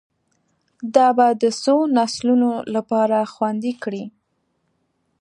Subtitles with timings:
[0.95, 4.03] دا به د څو نسلونو لپاره خوندي کړي